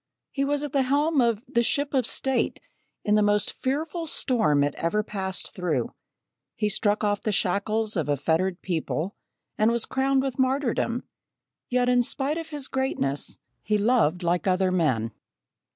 [0.31, 2.59] He was at the helm of "the Ship of State"
[3.05, 5.93] in the most fearful storm it ever passed through;
[6.55, 9.15] he struck off the shackles of a fettered people,
[9.59, 11.03] and was crowned with martyrdom;
[11.69, 15.11] yet in spite of his greatness, he loved like other men.